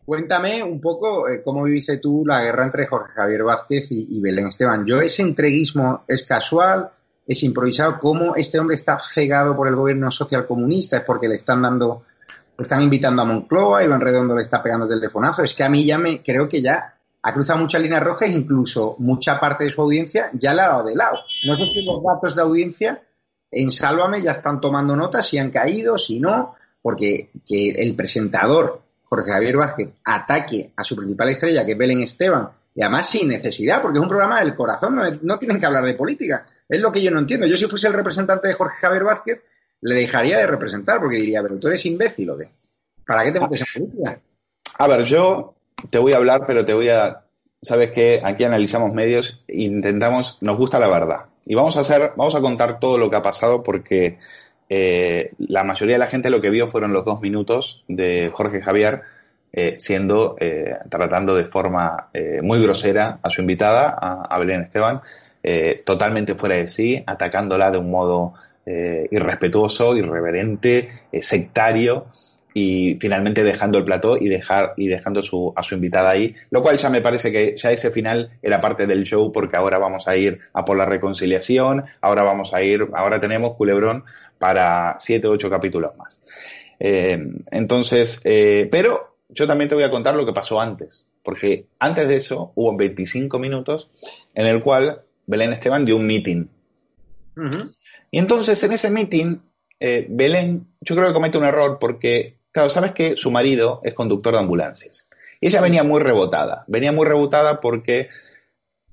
[0.06, 4.48] Cuéntame un poco eh, cómo viviste tú la guerra entre Jorge Javier Vázquez y, Belén
[4.48, 4.86] Esteban.
[4.86, 6.90] Yo, ese entreguismo es casual,
[7.26, 8.00] es improvisado.
[8.00, 10.98] ¿Cómo este hombre está cegado por el gobierno socialcomunista?
[10.98, 12.04] ¿Es porque le están dando,
[12.58, 15.42] le están invitando a Moncloa, Iván Redondo le está pegando el telefonazo?
[15.42, 18.96] Es que a mí ya me, creo que ya ha cruzado muchas líneas rojas, incluso
[19.00, 21.20] mucha parte de su audiencia ya le ha dado de lado.
[21.46, 23.04] No sé si los datos de audiencia
[23.52, 28.82] en Sálvame ya están tomando notas, si han caído, si no, porque que el presentador
[29.04, 33.28] Jorge Javier Vázquez ataque a su principal estrella, que es Belén Esteban, y además sin
[33.28, 36.46] necesidad, porque es un programa del corazón, no, no tienen que hablar de política.
[36.68, 37.48] Es lo que yo no entiendo.
[37.48, 39.44] Yo si fuese el representante de Jorge Javier Vázquez,
[39.82, 42.50] le dejaría de representar, porque diría, pero tú eres imbécil o qué.
[43.06, 44.22] ¿Para qué te metes en política?
[44.78, 45.56] A ver, yo
[45.90, 47.24] te voy a hablar, pero te voy a.
[47.62, 51.26] Sabes que aquí analizamos medios intentamos, nos gusta la verdad.
[51.46, 54.18] Y vamos a hacer, vamos a contar todo lo que ha pasado porque
[54.70, 58.62] eh, la mayoría de la gente lo que vio fueron los dos minutos de Jorge
[58.62, 59.02] Javier
[59.52, 62.10] eh, siendo, eh, tratando de forma
[62.44, 65.02] muy grosera a su invitada, a, a Belén Esteban,
[65.86, 68.34] totalmente fuera de sí, atacándola de un modo
[68.66, 72.06] irrespetuoso, irreverente, sectario
[72.54, 76.62] y finalmente dejando el plató y dejar y dejando su, a su invitada ahí, lo
[76.62, 80.08] cual ya me parece que ya ese final era parte del show porque ahora vamos
[80.08, 84.04] a ir a por la reconciliación, ahora vamos a ir, ahora tenemos culebrón
[84.38, 86.22] para siete o ocho capítulos más.
[86.80, 87.20] Eh,
[87.52, 92.08] entonces, eh, pero yo también te voy a contar lo que pasó antes, porque antes
[92.08, 93.90] de eso hubo 25 minutos
[94.34, 96.48] en el cual Belén Esteban dio un meeting.
[98.12, 99.38] Y entonces en ese meeting,
[99.80, 103.94] eh, Belén, yo creo que comete un error porque Claro, sabes que su marido es
[103.94, 105.10] conductor de ambulancias.
[105.40, 106.66] Y ella venía muy rebotada.
[106.68, 108.10] Venía muy rebotada porque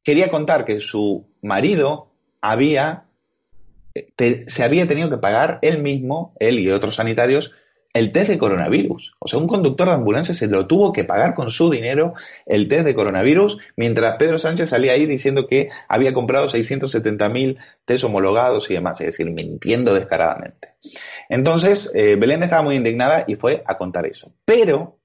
[0.05, 3.07] quería contar que su marido había,
[3.92, 7.55] eh, se había tenido que pagar él mismo, él y otros sanitarios,
[7.97, 9.15] el test de coronavirus.
[9.19, 12.13] O sea, un conductor de ambulancia se lo tuvo que pagar con su dinero
[12.45, 18.05] el test de coronavirus, mientras Pedro Sánchez salía ahí diciendo que había comprado 670.000 test
[18.05, 20.75] homologados y demás, es decir, mintiendo descaradamente.
[21.31, 24.31] Entonces, eh, Belén estaba muy indignada y fue a contar eso.
[24.45, 24.99] Pero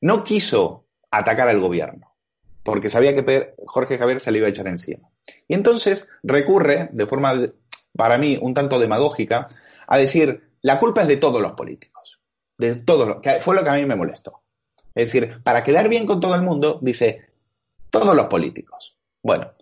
[0.00, 2.14] no quiso atacar al gobierno,
[2.62, 5.10] porque sabía que Jorge Javier se le iba a echar encima.
[5.46, 7.34] Y entonces recurre, de forma,
[7.94, 9.46] para mí, un tanto demagógica,
[9.86, 11.93] a decir, la culpa es de todos los políticos.
[12.58, 14.42] De todos los, que fue lo que a mí me molestó.
[14.94, 17.26] Es decir, para quedar bien con todo el mundo, dice,
[17.90, 18.96] todos los políticos.
[19.22, 19.52] Bueno,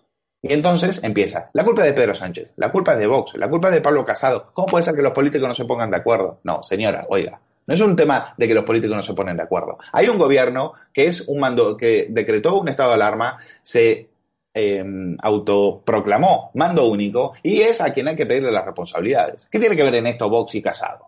[0.43, 3.49] y entonces empieza, la culpa es de Pedro Sánchez, la culpa es de Vox, la
[3.49, 4.51] culpa es de Pablo Casado.
[4.53, 6.41] ¿Cómo puede ser que los políticos no se pongan de acuerdo?
[6.43, 9.45] No, señora, oiga, No es un tema de que los políticos no se ponen de
[9.45, 9.79] acuerdo.
[9.93, 14.11] Hay un gobierno que es un mando que decretó un estado de alarma, se
[14.53, 14.85] eh,
[15.21, 19.49] autoproclamó mando único y es a quien hay que pedirle las responsabilidades.
[19.49, 21.07] ¿Qué tiene que ver en esto Vox y Casado?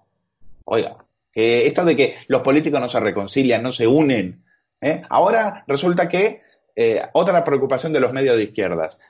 [0.65, 0.97] Oiga,
[1.35, 4.45] que esto de que los políticos no se reconcilian, no se unen.
[4.81, 5.03] ¿eh?
[5.11, 6.43] Ahora resulta que
[6.77, 9.01] eh, otra preocupación de los medios de izquierdas,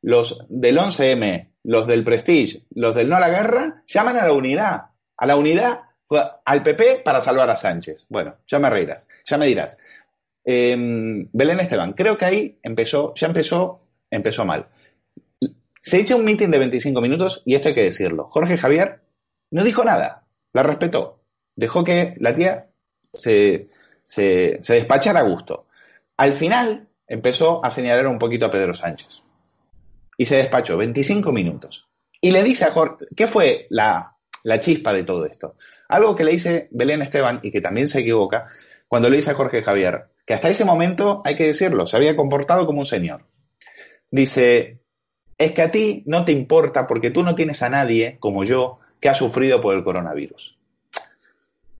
[0.00, 4.32] los del 11M, los del Prestige, los del No a la Guerra, llaman a la
[4.32, 4.82] unidad,
[5.16, 5.80] a la unidad,
[6.44, 8.06] al PP para salvar a Sánchez.
[8.08, 9.78] Bueno, ya me reirás, ya me dirás.
[10.44, 14.68] Em, Belén Esteban, creo que ahí empezó, ya empezó, empezó mal.
[15.80, 18.26] Se echa un meeting de 25 minutos y esto hay que decirlo.
[18.28, 19.00] Jorge Javier
[19.50, 21.23] no dijo nada, la respetó.
[21.56, 22.70] Dejó que la tía
[23.12, 23.68] se,
[24.06, 25.66] se, se despachara a gusto.
[26.16, 29.22] Al final empezó a señalar un poquito a Pedro Sánchez.
[30.16, 31.88] Y se despachó 25 minutos.
[32.20, 35.56] Y le dice a Jorge, ¿qué fue la, la chispa de todo esto?
[35.88, 38.46] Algo que le dice Belén Esteban y que también se equivoca
[38.88, 42.16] cuando le dice a Jorge Javier, que hasta ese momento, hay que decirlo, se había
[42.16, 43.26] comportado como un señor.
[44.10, 44.80] Dice,
[45.36, 48.78] es que a ti no te importa porque tú no tienes a nadie como yo
[49.00, 50.53] que ha sufrido por el coronavirus.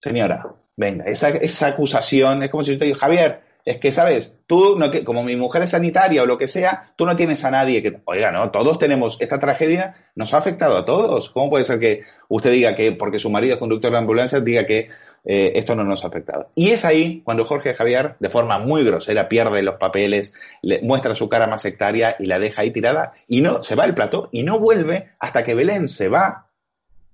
[0.05, 0.45] Señora,
[0.77, 4.39] venga, esa, esa acusación es como si yo te Javier, es que, ¿sabes?
[4.47, 7.51] Tú, no como mi mujer es sanitaria o lo que sea, tú no tienes a
[7.51, 8.03] nadie que...
[8.05, 9.17] Oiga, no, todos tenemos...
[9.19, 11.31] Esta tragedia nos ha afectado a todos.
[11.31, 14.67] ¿Cómo puede ser que usted diga que, porque su marido es conductor de ambulancia, diga
[14.67, 14.91] que
[15.25, 16.51] eh, esto no nos ha afectado?
[16.55, 21.15] Y es ahí cuando Jorge Javier, de forma muy grosera, pierde los papeles, le muestra
[21.15, 24.29] su cara más sectaria y la deja ahí tirada y no, se va al plató
[24.33, 26.49] y no vuelve hasta que Belén se va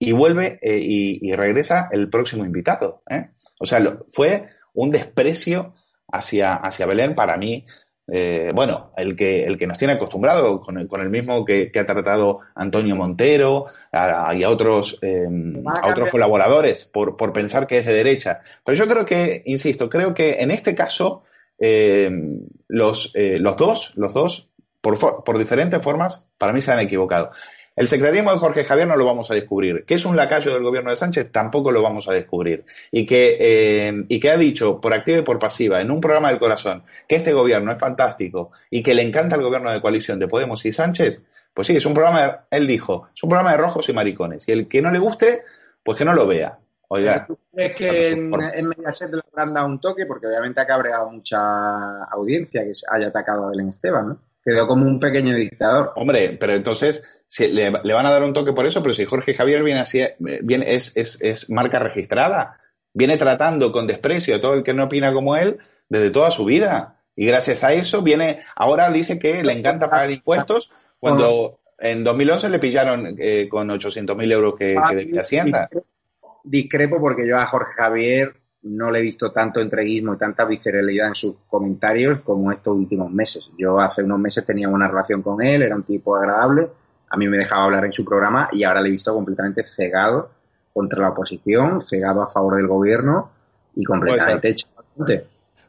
[0.02, 3.02] y vuelve eh, y, regresa el próximo invitado.
[3.08, 3.28] ¿eh?
[3.60, 5.74] O sea, fue un desprecio
[6.10, 7.66] hacia, hacia Belén, para mí,
[8.10, 11.70] eh, bueno, el que, el que nos tiene acostumbrado, con el, con el mismo que,
[11.78, 17.78] ha tratado Antonio Montero y a otros, em, a otros colaboradores por, por, pensar que
[17.78, 18.40] es de derecha.
[18.64, 21.24] Pero yo creo que, insisto, creo que en este caso
[21.58, 24.48] em, los, eh, los dos, los dos,
[24.80, 27.32] por, por diferentes formas, para mí se han equivocado.
[27.76, 29.84] El secretarismo de Jorge Javier no lo vamos a descubrir.
[29.84, 32.64] Que es un lacayo del gobierno de Sánchez tampoco lo vamos a descubrir.
[32.90, 36.28] Y que, eh, y que ha dicho por activa y por pasiva en un programa
[36.28, 40.18] del corazón que este gobierno es fantástico y que le encanta el gobierno de coalición
[40.18, 41.22] de Podemos y Sánchez,
[41.54, 44.48] pues sí, es un programa, él dijo, es un programa de rojos y maricones.
[44.48, 45.44] Y el que no le guste,
[45.82, 46.58] pues que no lo vea.
[46.88, 47.28] Oiga.
[47.52, 50.06] ¿Crees que en, en Mediaset le han dado un toque?
[50.06, 54.29] Porque obviamente ha cabreado mucha audiencia que haya atacado a Belén Esteban, ¿no?
[54.44, 55.92] Quedó como un pequeño dictador.
[55.96, 57.04] Hombre, pero entonces
[57.38, 60.74] le, van a dar un toque por eso, pero si Jorge Javier viene así, viene,
[60.74, 62.58] es, es, es, marca registrada,
[62.92, 66.44] viene tratando con desprecio a todo el que no opina como él desde toda su
[66.44, 66.96] vida.
[67.14, 72.48] Y gracias a eso viene, ahora dice que le encanta pagar impuestos cuando en 2011
[72.48, 75.68] le pillaron eh, con 800.000 euros que, que de Hacienda.
[76.42, 81.08] Discrepo porque yo a Jorge Javier no le he visto tanto entreguismo y tanta visceralidad
[81.08, 83.50] en sus comentarios como estos últimos meses.
[83.56, 86.68] Yo hace unos meses tenía una relación con él, era un tipo agradable,
[87.08, 90.30] a mí me dejaba hablar en su programa y ahora le he visto completamente cegado
[90.72, 93.30] contra la oposición, cegado a favor del gobierno
[93.74, 94.66] y completamente hecho.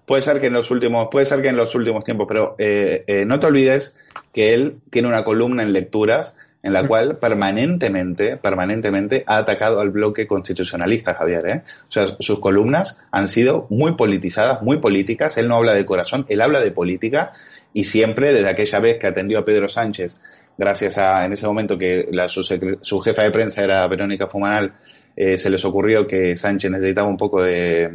[0.06, 3.04] Puede ser que en los últimos, puede ser que en los últimos tiempos, pero eh,
[3.08, 3.98] eh, no te olvides
[4.34, 9.90] que él tiene una columna en lecturas en la cual permanentemente, permanentemente ha atacado al
[9.90, 11.48] bloque constitucionalista, Javier.
[11.48, 11.64] ¿eh?
[11.90, 15.38] O sea, sus columnas han sido muy politizadas, muy políticas.
[15.38, 17.34] Él no habla de corazón, él habla de política
[17.74, 20.20] y siempre, desde aquella vez que atendió a Pedro Sánchez,
[20.58, 24.74] gracias a, en ese momento que la, su, su, jefa de prensa era Verónica Fumanal,
[25.16, 27.90] eh, se les ocurrió que Sánchez necesitaba un poco de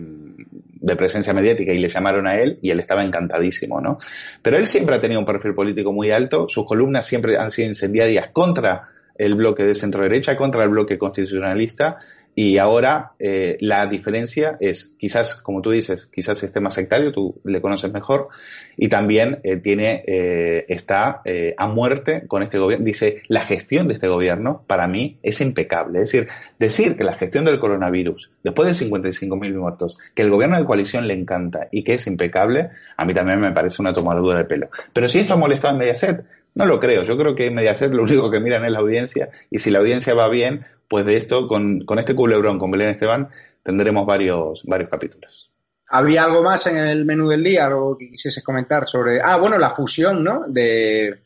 [0.87, 3.99] de presencia mediática y le llamaron a él y él estaba encantadísimo, ¿no?
[4.41, 7.67] Pero él siempre ha tenido un perfil político muy alto, sus columnas siempre han sido
[7.67, 11.99] incendiarias contra el bloque de centro derecha, contra el bloque constitucionalista
[12.39, 17.41] y ahora eh, la diferencia es, quizás, como tú dices, quizás esté más sectario, tú
[17.45, 18.29] le conoces mejor,
[18.77, 22.85] y también eh, tiene, eh, está eh, a muerte con este gobierno.
[22.85, 26.03] Dice, la gestión de este gobierno para mí es impecable.
[26.03, 26.29] Es decir,
[26.59, 31.09] decir que la gestión del coronavirus, después de 55.000 muertos, que el gobierno de coalición
[31.09, 32.69] le encanta y que es impecable,
[32.99, 34.69] a mí también me parece una tomadura de pelo.
[34.93, 37.03] Pero si esto ha molestado en Mediaset, no lo creo.
[37.05, 40.15] Yo creo que Mediaset lo único que miran es la audiencia y si la audiencia
[40.15, 43.29] va bien, pues de esto, con, con este culebrón, con Belén Esteban,
[43.63, 45.51] tendremos varios, varios capítulos.
[45.89, 49.21] ¿Había algo más en el menú del día, algo que quisieses comentar sobre...
[49.23, 50.43] Ah, bueno, la fusión, ¿no?
[50.49, 51.23] De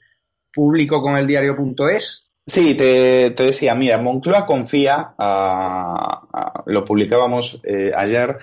[0.53, 2.27] público con el diario.es.
[2.47, 5.15] Sí, te, te, decía, mira, Moncloa confía,
[6.67, 8.39] lo publicábamos eh, ayer,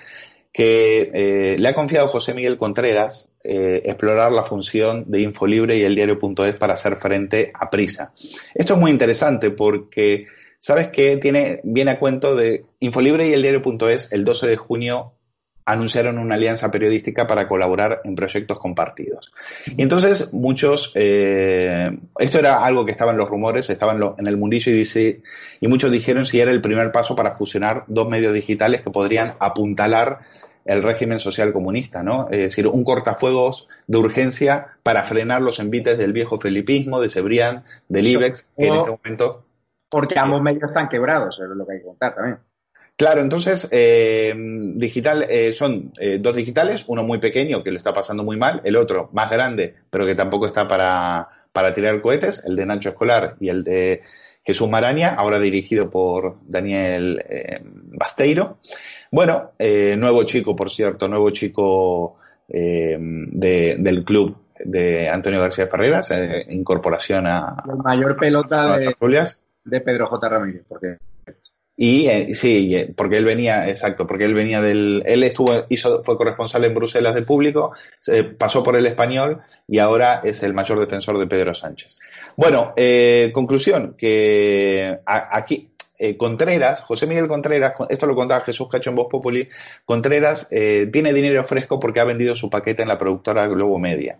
[0.51, 5.83] que eh, le ha confiado José Miguel Contreras eh, explorar la función de Infolibre y
[5.83, 8.13] el diario.es para hacer frente a Prisa.
[8.53, 10.25] Esto es muy interesante porque
[10.59, 15.13] sabes que tiene, viene a cuento de Infolibre y el diario.es el 12 de junio
[15.67, 19.33] anunciaron una alianza periodística para colaborar en proyectos compartidos.
[19.65, 24.27] Y entonces muchos, eh, esto era algo que estaba en los rumores, estaba en, en,
[24.27, 25.21] el mundillo y, dice,
[25.59, 29.33] y muchos dijeron si era el primer paso para fusionar dos medios digitales que podrían
[29.39, 30.19] apuntalar
[30.67, 32.27] el régimen social comunista, ¿no?
[32.29, 37.63] Es decir, un cortafuegos de urgencia para frenar los envites del viejo felipismo, de Cebrián,
[37.87, 39.43] del IBEX, que en este momento...
[39.89, 42.39] Porque ambos medios están quebrados, es lo que hay que contar también.
[42.97, 44.33] Claro, entonces, eh,
[44.73, 48.59] digital, eh, son eh, dos digitales, uno muy pequeño que lo está pasando muy mal,
[48.63, 52.89] el otro más grande, pero que tampoco está para, para tirar cohetes, el de Nacho
[52.89, 54.01] Escolar y el de
[54.43, 57.23] Jesús Maraña, ahora dirigido por Daniel
[57.91, 58.57] Basteiro.
[59.11, 62.15] Bueno, nuevo chico, por cierto, nuevo chico
[62.47, 66.11] del club de Antonio García Ferreras,
[66.49, 67.61] incorporación a...
[67.69, 68.95] El mayor pelota de,
[69.67, 70.29] de Pedro J.
[70.29, 70.97] Ramírez, porque
[71.79, 76.01] y eh, sí, eh, porque él venía, exacto, porque él venía del, él estuvo, hizo,
[76.01, 77.71] fue corresponsal en Bruselas del público,
[78.39, 81.99] pasó por el español y ahora es el mayor defensor de Pedro Sánchez.
[82.35, 85.69] Bueno, eh, conclusión, que aquí,
[86.17, 89.47] Contreras, José Miguel Contreras, esto lo contaba Jesús Cacho en Voz Populi,
[89.85, 94.17] Contreras tiene dinero fresco porque ha vendido su paquete en la productora Globo Media.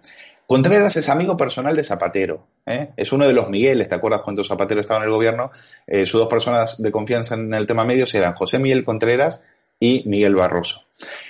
[0.48, 2.48] Contreras es amigo personal de Zapatero.
[2.66, 2.92] ¿eh?
[2.96, 3.90] Es uno de los Migueles.
[3.90, 5.52] ¿Te acuerdas cuando Zapatero estaba en el gobierno?
[5.86, 9.44] Eh, sus dos personas de confianza en el tema medios eran José Miguel Contreras
[9.78, 10.86] y Miguel Barroso.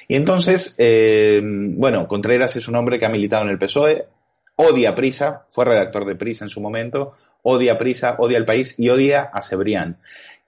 [0.08, 4.06] Y entonces, eh, bueno, Contreras es un hombre que ha militado en el PSOE,
[4.56, 8.90] odia Prisa, fue redactor de Prisa en su momento, odia Prisa, odia el país y
[8.90, 9.98] odia a Cebrián.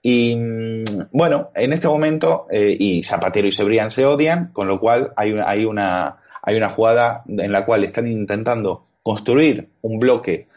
[0.04, 5.12] Y mm, bueno, en este momento, y Zapatero y Cebrián se odian, con lo cual
[5.16, 10.48] hay, hay una hay una jugada en la cual están intentando construir un bloque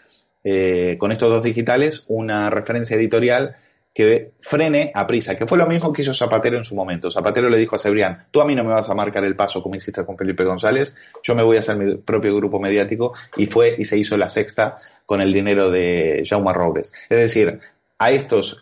[0.42, 3.56] eh, con estos dos digitales, una referencia editorial
[3.92, 7.10] que frene a prisa, que fue lo mismo que hizo Zapatero en su momento.
[7.10, 9.62] Zapatero le dijo a Cebrián, tú a mí no me vas a marcar el paso
[9.62, 13.44] como hiciste con Felipe González, yo me voy a hacer mi propio grupo mediático y
[13.44, 16.90] fue y se hizo la sexta con el dinero de Jaume Robles.
[17.10, 17.60] Es decir,
[17.98, 18.60] a estos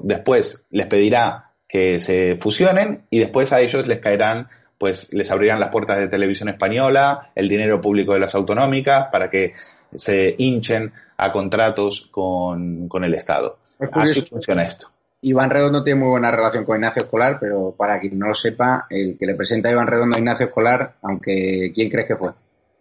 [0.00, 4.48] después les pedirá que se fusionen y después a ellos les caerán
[4.84, 9.30] pues les abrirán las puertas de televisión española, el dinero público de las autonómicas, para
[9.30, 9.54] que
[9.94, 13.60] se hinchen a contratos con, el Estado.
[13.92, 14.88] Así funciona esto.
[15.22, 18.84] Iván Redondo tiene muy buena relación con Ignacio Escolar, pero para quien no lo sepa,
[18.90, 22.32] el que le presenta a Iván Redondo a Ignacio Escolar, aunque ¿quién crees que fue?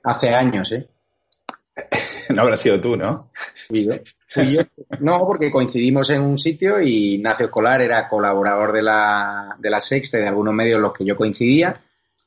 [0.04, 0.86] Hace años, ¿eh?
[2.36, 3.30] no habrá sido tú, ¿no?
[5.00, 9.80] No, porque coincidimos en un sitio y Ignacio Escolar era colaborador de la, de la
[9.80, 11.82] Sexta y de algunos medios en los que yo coincidía.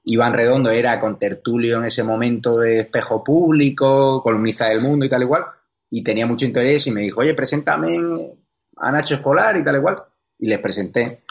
[0.08, 5.08] Iván Redondo era con tertulio en ese momento de espejo público, columnista del mundo y
[5.08, 5.44] tal igual,
[5.90, 7.98] y tenía mucho interés y me dijo, oye, preséntame
[8.76, 9.96] a Nacho Escolar y tal igual,
[10.38, 11.22] y les presenté.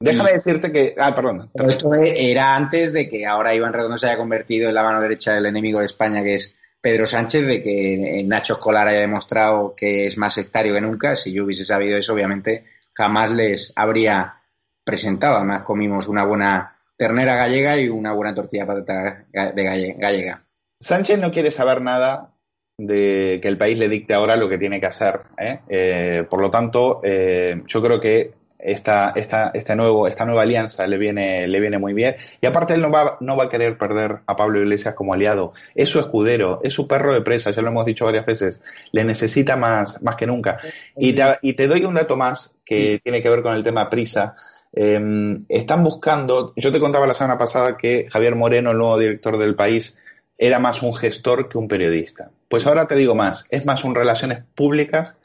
[0.00, 0.94] Déjame decirte que.
[0.98, 1.50] Ah, perdón.
[1.68, 5.34] esto era antes de que ahora Iván Redondo se haya convertido en la mano derecha
[5.34, 10.06] del enemigo de España, que es Pedro Sánchez, de que Nacho Escolar haya demostrado que
[10.06, 11.14] es más sectario que nunca.
[11.14, 12.64] Si yo hubiese sabido eso, obviamente
[12.94, 14.40] jamás les habría
[14.82, 15.36] presentado.
[15.36, 16.71] Además, comimos una buena
[17.02, 19.64] ternera gallega y una buena tortilla patata de
[19.98, 20.44] gallega.
[20.78, 22.30] Sánchez no quiere saber nada
[22.78, 25.22] de que el país le dicte ahora lo que tiene que hacer.
[25.36, 25.58] ¿eh?
[25.68, 30.86] Eh, por lo tanto, eh, yo creo que esta, esta, este nuevo, esta nueva alianza
[30.86, 32.14] le viene, le viene muy bien.
[32.40, 35.54] Y aparte, él no va, no va a querer perder a Pablo Iglesias como aliado.
[35.74, 38.62] Es su escudero, es su perro de presa, ya lo hemos dicho varias veces.
[38.92, 40.60] Le necesita más, más que nunca.
[40.96, 43.90] Y te, y te doy un dato más que tiene que ver con el tema
[43.90, 44.36] prisa.
[44.72, 49.36] Em, están buscando, yo te contaba la semana pasada que Javier Moreno, el nuevo director
[49.36, 49.98] del país,
[50.38, 52.30] era más un gestor que un periodista.
[52.48, 55.18] Pues ahora te digo más, es más un relaciones públicas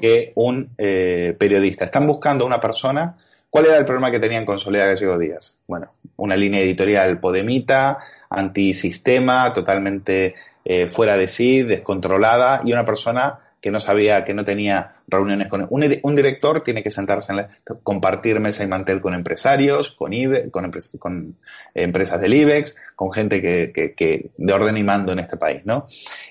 [0.00, 1.84] que un eh, periodista.
[1.84, 3.16] Están buscando una persona.
[3.48, 5.58] ¿Cuál era el problema que tenían con Soledad Gallego Díaz?
[5.66, 7.98] Bueno, una línea editorial podemita,
[8.28, 14.44] antisistema, totalmente eh, fuera de sí, descontrolada y una persona que no sabía, que no
[14.44, 17.50] tenía reuniones con un, director tiene que sentarse en la,
[17.82, 21.36] compartir mesa y mantel con empresarios, con IBE, con,
[21.74, 25.86] empresas del IBEX, con gente que, que, de orden y mando en este país, ¿no?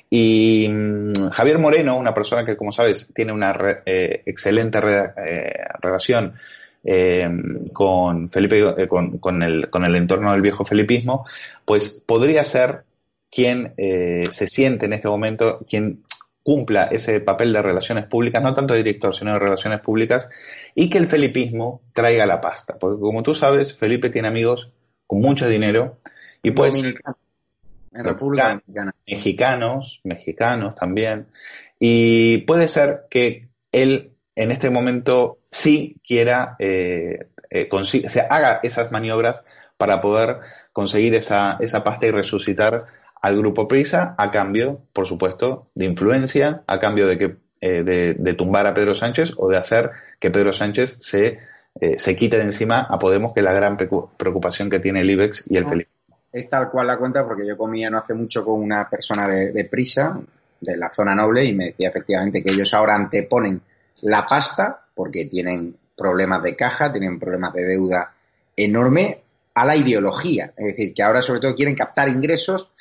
[0.09, 3.55] Y mm, Javier Moreno, una persona que, como sabes, tiene una
[3.85, 6.33] eh, excelente eh, relación
[6.83, 7.29] eh,
[7.71, 11.27] con Felipe, con, con, el, con el entorno del viejo felipismo,
[11.63, 12.83] pues podría ser
[13.29, 16.01] quien se siente en este momento, quien
[16.49, 20.31] cumpla ese papel de relaciones públicas, no tanto de director, sino de relaciones públicas,
[20.73, 22.79] y que el felipismo traiga la pasta.
[22.79, 24.71] Porque como tú sabes, Felipe tiene amigos
[25.05, 25.99] con mucho dinero
[26.41, 26.83] y pues...
[27.91, 28.63] En República
[29.05, 31.27] Mexicanos, mexicanos también.
[31.79, 38.91] Y puede ser que él en este momento sí quiera, eh, eh se haga esas
[38.91, 39.45] maniobras
[39.77, 40.39] para poder
[40.73, 42.87] conseguir esa, esa pasta y resucitar
[43.21, 48.33] al grupo Prisa a cambio, por supuesto, de influencia, a cambio de que eh, de,
[48.35, 51.39] tumbar a Pedro Sánchez o de hacer que Pedro Sánchez se,
[51.81, 55.09] eh, se quite de encima a Podemos, que es la gran preocupación que tiene el
[55.09, 55.89] IBEX y el Felipe.
[56.31, 59.65] Es tal cual la cuenta porque yo comía no hace mucho con una persona de,
[59.65, 60.17] Prisa,
[60.61, 63.61] de la zona noble, y me decía efectivamente que ellos ahora anteponen
[64.01, 68.13] la pasta porque tienen problemas de caja, tienen problemas de deuda
[68.55, 69.21] enorme
[69.55, 70.53] a la ideología.
[70.55, 72.71] Es decir, que ahora sobre todo quieren captar ingresos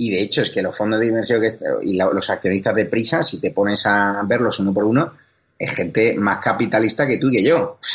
[0.00, 1.42] y de hecho es que los fondos de inversión
[1.82, 5.12] y los accionistas de prisa, si te pones a verlos uno por uno,
[5.58, 7.78] es gente más capitalista que tú y que yo.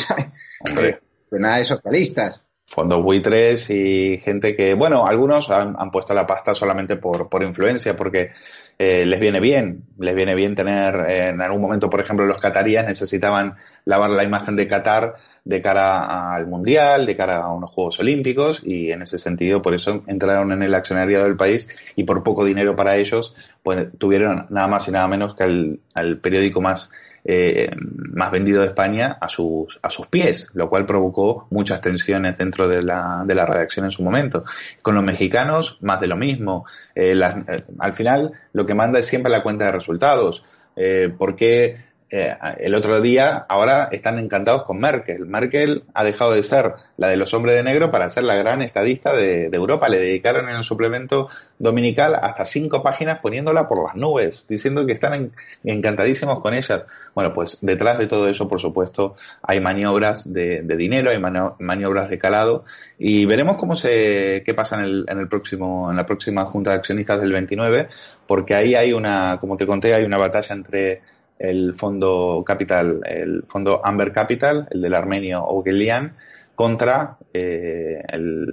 [1.29, 2.39] Pues nada de socialistas.
[2.67, 7.97] Fondos buitres y gente que, bueno, algunos han, puesto la pasta solamente por, por influencia,
[7.97, 8.31] porque
[8.79, 12.85] eh, les viene bien, les viene bien tener, en algún momento, por ejemplo, los cataríes
[12.85, 13.55] necesitaban
[13.85, 15.15] lavar la imagen de Qatar
[15.45, 19.73] de cara al Mundial, de cara a unos Juegos Olímpicos y en ese sentido por
[19.73, 24.47] eso entraron en el accionariado del país y por poco dinero para ellos pues tuvieron
[24.49, 26.91] nada más y nada menos que al, periódico más
[27.25, 32.37] eh, más vendido de España a sus, a sus pies, lo cual provocó muchas tensiones
[32.37, 34.43] dentro de la, de la redacción en su momento.
[34.81, 36.65] Con los mexicanos, más de lo mismo.
[36.95, 40.43] Eh, eh, al final, lo que manda es siempre la cuenta de resultados.
[40.75, 41.77] Eh, porque
[42.15, 45.25] eh, el otro día, ahora están encantados con Merkel.
[45.25, 48.61] Merkel ha dejado de ser la de los hombres de negro para ser la gran
[48.61, 49.89] estadista de, Europa.
[49.89, 54.91] Le dedicaron en el suplemento dominical hasta cinco páginas poniéndola por las nubes, diciendo que
[54.91, 55.31] están
[55.63, 56.85] encantadísimos con ellas.
[57.15, 62.19] Bueno, pues detrás de todo eso, por supuesto, hay maniobras de, dinero, hay maniobras de
[62.19, 62.63] calado
[62.99, 66.69] y veremos cómo se, qué pasa en el, en el próximo, en la próxima junta
[66.69, 67.87] de accionistas del 29,
[68.27, 71.01] porque ahí hay una, como te conté, hay una batalla entre
[71.43, 76.15] el fondo capital, el fondo Amber Capital, el del armenio Ogelian,
[76.55, 78.47] contra eh, el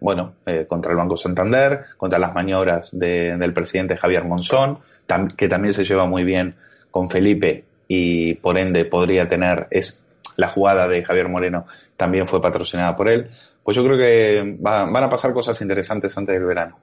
[0.00, 4.78] bueno eh, contra el Banco Santander, contra las maniobras del presidente Javier Monzón,
[5.36, 6.54] que también se lleva muy bien
[6.90, 11.66] con Felipe y por ende podría tener es la jugada de Javier Moreno
[11.98, 13.28] también fue patrocinada por él.
[13.62, 16.78] Pues yo creo que van a pasar cosas interesantes antes del verano.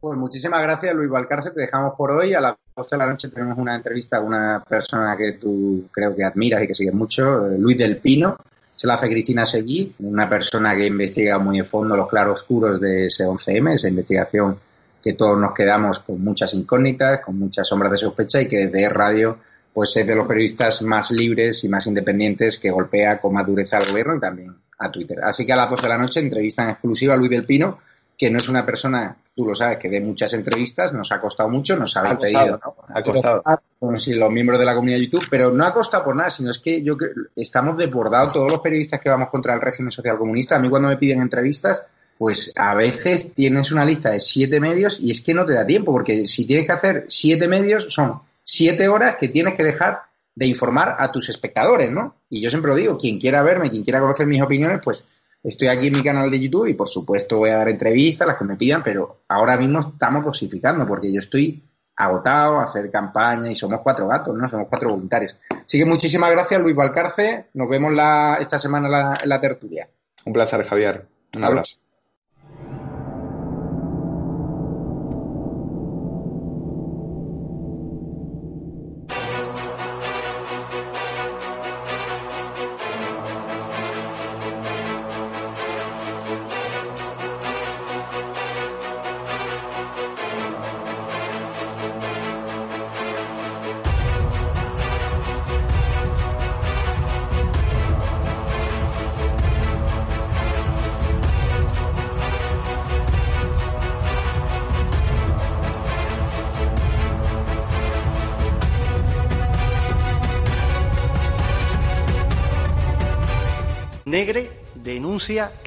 [0.00, 1.50] Pues muchísimas gracias, Luis Valcarce.
[1.50, 2.32] Te dejamos por hoy.
[2.32, 6.16] A las 12 de la noche tenemos una entrevista a una persona que tú creo
[6.16, 8.34] que admiras y que sigues mucho, eh, Luis del Pino.
[8.74, 13.06] Se la hace Cristina Seguí, una persona que investiga muy a fondo los claroscuros de
[13.06, 14.58] ese 11M, esa investigación
[15.02, 18.88] que todos nos quedamos con muchas incógnitas, con muchas sombras de sospecha y que desde
[18.88, 19.36] radio
[19.70, 23.76] pues es de los periodistas más libres y más independientes que golpea con más dureza
[23.76, 25.18] al gobierno y también a Twitter.
[25.22, 27.78] Así que a las 12 de la noche entrevista en exclusiva a Luis del Pino
[28.20, 31.48] que no es una persona, tú lo sabes, que de muchas entrevistas, nos ha costado
[31.48, 32.60] mucho, nos ha pedido.
[32.62, 32.76] ¿no?
[32.94, 33.42] Ha costado.
[33.80, 36.58] los miembros de la comunidad de YouTube, pero no ha costado por nada, sino es
[36.58, 36.94] que yo
[37.34, 40.56] estamos desbordados todos los periodistas que vamos contra el régimen social comunista.
[40.56, 41.82] A mí cuando me piden entrevistas,
[42.18, 45.64] pues a veces tienes una lista de siete medios y es que no te da
[45.64, 50.02] tiempo, porque si tienes que hacer siete medios, son siete horas que tienes que dejar
[50.34, 52.16] de informar a tus espectadores, ¿no?
[52.28, 55.06] Y yo siempre lo digo, quien quiera verme, quien quiera conocer mis opiniones, pues
[55.42, 58.36] Estoy aquí en mi canal de YouTube y por supuesto voy a dar entrevistas, las
[58.36, 61.62] que me pidan, pero ahora mismo estamos dosificando porque yo estoy
[61.96, 64.48] agotado a hacer campaña y somos cuatro gatos, ¿no?
[64.48, 65.36] Somos cuatro voluntarios.
[65.50, 67.46] Así que muchísimas gracias, Luis Valcarce.
[67.54, 69.88] Nos vemos la, esta semana en la tertulia.
[70.24, 71.06] Un placer, Javier.
[71.34, 71.79] Un abrazo.